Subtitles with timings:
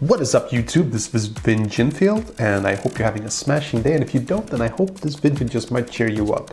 [0.00, 0.90] What is up YouTube?
[0.90, 4.18] This is Vin Ginfield and I hope you're having a smashing day and if you
[4.18, 6.50] don't then I hope this video just might cheer you up.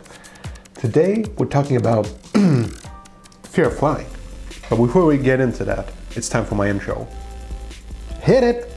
[0.74, 2.06] Today we're talking about
[3.42, 4.06] fear of flying.
[4.70, 7.08] But before we get into that, it's time for my intro.
[8.20, 8.72] Hit it!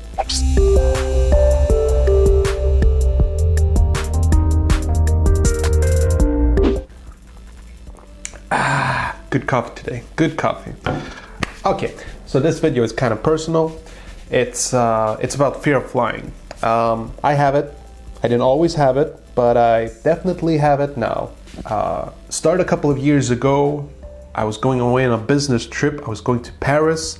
[8.50, 10.04] Ah, good coffee today.
[10.16, 10.73] Good coffee.
[11.63, 11.93] Okay,
[12.25, 13.79] so this video is kind of personal.
[14.30, 16.32] It's uh, it's about fear of flying.
[16.64, 17.74] Um, I have it.
[18.24, 21.32] I didn't always have it, but I definitely have it now.
[21.65, 23.88] Uh, started a couple of years ago.
[24.34, 26.01] I was going away on a business trip.
[26.06, 27.20] I was going to Paris,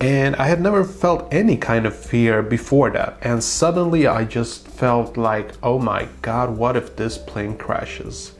[0.00, 3.18] and I had never felt any kind of fear before that.
[3.20, 8.32] And suddenly, I just felt like, oh my god, what if this plane crashes?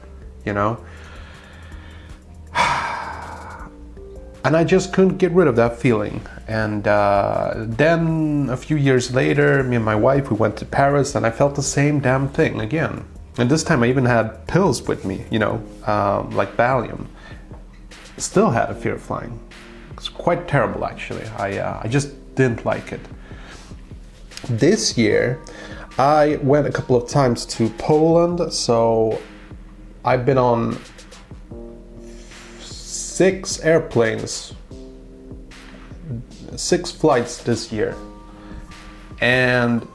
[0.44, 0.84] You know.
[4.44, 6.20] And I just couldn't get rid of that feeling.
[6.46, 11.14] And uh, then a few years later, me and my wife we went to Paris,
[11.14, 13.06] and I felt the same damn thing again.
[13.38, 17.06] And this time I even had pills with me, you know, um, like Valium.
[18.18, 19.40] Still had a fear of flying.
[19.94, 21.26] It's quite terrible, actually.
[21.38, 23.00] I uh, I just didn't like it.
[24.48, 25.40] This year,
[25.98, 29.20] I went a couple of times to Poland, so
[30.04, 30.78] I've been on
[33.14, 34.54] six airplanes,
[36.56, 37.94] six flights this year.
[39.20, 39.86] And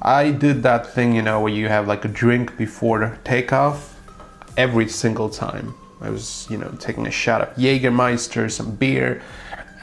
[0.00, 4.00] I did that thing, you know, where you have like a drink before takeoff
[4.56, 5.74] every single time.
[6.00, 9.20] I was, you know, taking a shot of Jägermeister, some beer,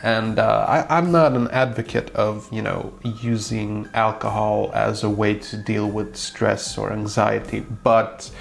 [0.01, 5.35] and uh, I, am not an advocate of, you know, using alcohol as a way
[5.35, 8.31] to deal with stress or anxiety, but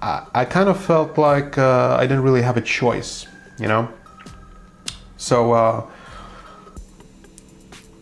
[0.00, 3.26] I, I kind of felt like uh, I didn't really have a choice
[3.58, 3.92] you know.
[5.16, 5.86] So uh,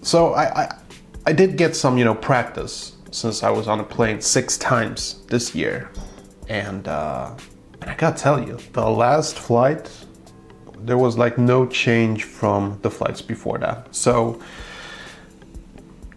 [0.03, 0.77] so I, I
[1.27, 5.23] I did get some you know practice since I was on a plane six times
[5.29, 5.91] this year,
[6.49, 7.35] and uh,
[7.81, 9.91] and I gotta tell you, the last flight
[10.83, 13.95] there was like no change from the flights before that.
[13.95, 14.41] So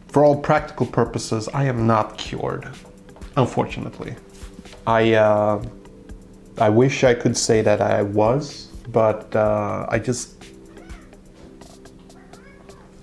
[0.08, 2.70] for all practical purposes, I am not cured,
[3.36, 4.16] unfortunately.
[4.86, 5.64] I uh,
[6.58, 10.44] I wish I could say that I was, but uh, I just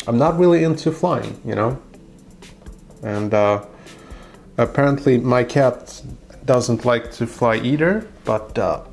[0.06, 1.80] I'm not really into flying, you know.
[3.02, 3.64] And uh,
[4.56, 6.02] apparently my cat
[6.44, 8.84] doesn't like to fly either, but uh,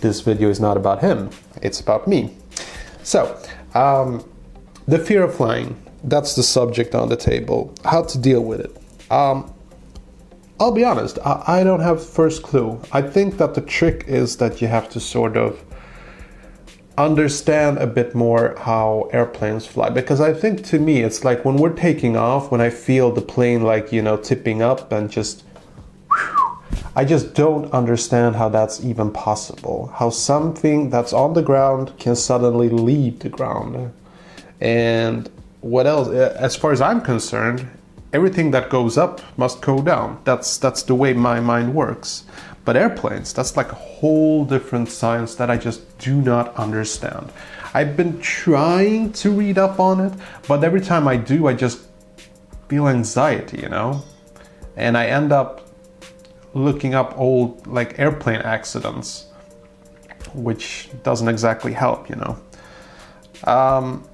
[0.00, 1.30] this video is not about him,
[1.62, 2.36] it's about me.
[3.02, 3.40] So,
[3.74, 4.28] um,
[4.86, 7.74] the fear of flying, that's the subject on the table.
[7.84, 8.76] How to deal with it.
[9.10, 9.51] Um,
[10.62, 12.80] I'll be honest, I, I don't have first clue.
[12.92, 15.60] I think that the trick is that you have to sort of
[16.96, 21.56] understand a bit more how airplanes fly because I think to me it's like when
[21.56, 25.42] we're taking off, when I feel the plane like, you know, tipping up and just
[26.94, 29.88] I just don't understand how that's even possible.
[29.96, 33.92] How something that's on the ground can suddenly leave the ground.
[34.60, 35.28] And
[35.60, 36.06] what else?
[36.08, 37.66] As far as I'm concerned,
[38.12, 40.20] everything that goes up must go down.
[40.24, 42.24] That's that's the way my mind works.
[42.64, 47.32] But airplanes, that's like a whole different science that I just do not understand.
[47.74, 50.12] I've been trying to read up on it,
[50.46, 51.80] but every time I do, I just
[52.68, 54.04] feel anxiety, you know?
[54.76, 55.66] And I end up
[56.54, 59.26] looking up old like airplane accidents,
[60.34, 62.38] which doesn't exactly help, you know.
[63.44, 64.04] Um,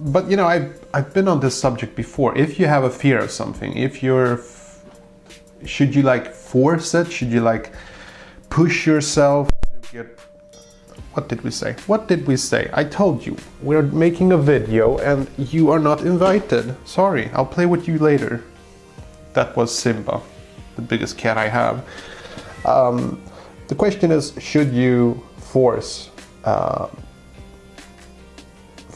[0.00, 2.36] but you know, I've I've been on this subject before.
[2.36, 4.40] If you have a fear of something, if you're,
[5.64, 7.12] should you like force it?
[7.12, 7.72] Should you like
[8.48, 9.48] push yourself
[9.82, 10.18] to get?
[11.14, 11.74] What did we say?
[11.86, 12.70] What did we say?
[12.72, 16.74] I told you we're making a video and you are not invited.
[16.86, 18.44] Sorry, I'll play with you later.
[19.32, 20.20] That was Simba,
[20.76, 21.84] the biggest cat I have.
[22.64, 23.20] Um,
[23.68, 26.10] the question is, should you force?
[26.44, 26.88] Uh,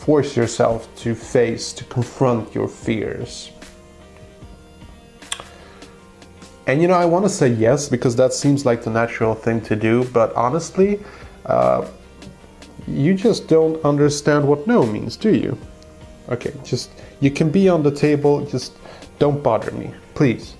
[0.04, 3.50] force yourself to face, to confront your fears.
[6.66, 9.62] And you know, I want to say yes because that seems like the natural thing
[9.62, 11.00] to do, but honestly,
[11.46, 11.86] uh,
[12.86, 15.56] you just don't understand what no means, do you?
[16.28, 16.90] Okay, just
[17.20, 18.76] you can be on the table, just
[19.18, 20.54] don't bother me, please.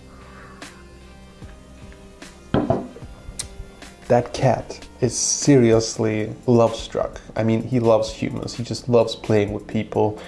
[4.09, 7.21] That cat is seriously love struck.
[7.37, 8.55] I mean, he loves humans.
[8.55, 10.19] He just loves playing with people.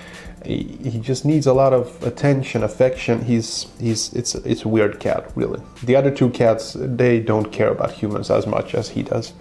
[0.44, 3.25] He, he just needs a lot of attention, affection.
[3.25, 5.61] He's he's it's it's a weird cat, really.
[5.82, 9.32] The other two cats they don't care about humans as much as he does.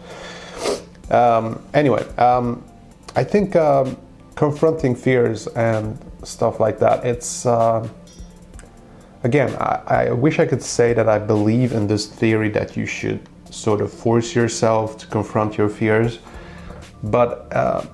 [1.12, 2.64] Um, anyway, um,
[3.16, 3.98] I think um,
[4.36, 7.46] confronting fears and stuff like that, it's.
[7.46, 7.88] Uh,
[9.24, 12.86] again, I, I wish I could say that I believe in this theory that you
[12.86, 13.20] should
[13.56, 16.20] sort of force yourself to confront your fears.
[17.04, 17.86] But uh,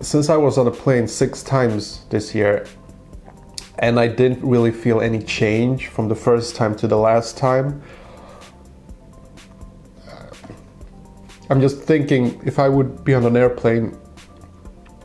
[0.00, 2.66] since I was on a plane six times this year,
[3.78, 7.82] and I didn't really feel any change from the first time to the last time,
[11.50, 13.96] I'm just thinking if I would be on an airplane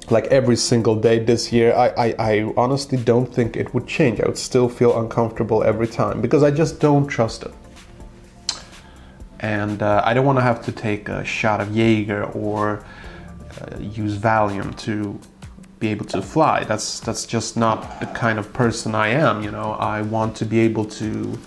[0.09, 4.19] like every single day this year, I, I, I, honestly don't think it would change.
[4.19, 7.53] I would still feel uncomfortable every time because I just don't trust it.
[9.43, 12.85] And uh, I don't want to have to take a shot of Jaeger or
[13.59, 15.19] uh, use Valium to
[15.79, 16.63] be able to fly.
[16.63, 19.43] That's that's just not the kind of person I am.
[19.43, 21.37] You know, I want to be able to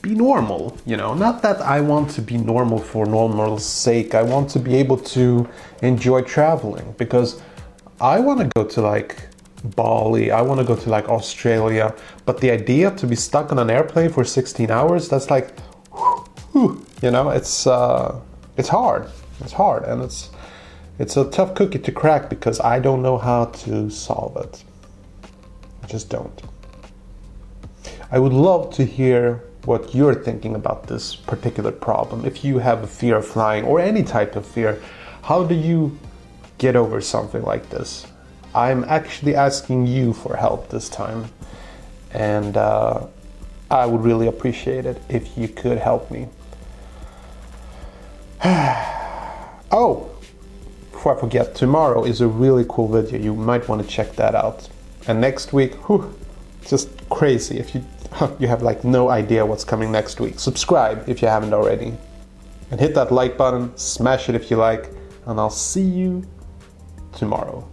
[0.00, 1.12] be normal, you know.
[1.12, 4.14] Not that I want to be normal for normal's sake.
[4.14, 5.48] I want to be able to
[5.82, 7.42] enjoy traveling because
[8.00, 9.28] I want to go to like
[9.64, 11.94] Bali, I want to go to like Australia,
[12.26, 15.52] but the idea to be stuck on an airplane for 16 hours, that's like
[16.58, 18.20] whew, you know, it's uh
[18.56, 19.08] it's hard.
[19.40, 20.30] It's hard and it's
[20.98, 24.64] it's a tough cookie to crack because I don't know how to solve it.
[25.82, 26.42] I just don't.
[28.10, 32.24] I would love to hear what you're thinking about this particular problem.
[32.24, 34.82] If you have a fear of flying or any type of fear,
[35.22, 35.96] how do you
[36.56, 38.06] get over something like this?
[38.54, 41.30] I'm actually asking you for help this time,
[42.12, 43.06] and uh,
[43.70, 46.28] I would really appreciate it if you could help me.
[48.44, 50.08] oh,
[51.08, 53.18] before I forget, tomorrow is a really cool video.
[53.18, 54.68] You might want to check that out.
[55.06, 56.14] And next week, whew,
[56.66, 57.58] just crazy.
[57.58, 57.82] If you
[58.38, 60.38] you have like no idea what's coming next week.
[60.38, 61.96] Subscribe if you haven't already.
[62.70, 64.90] And hit that like button, smash it if you like,
[65.26, 66.24] and I'll see you
[67.12, 67.66] tomorrow.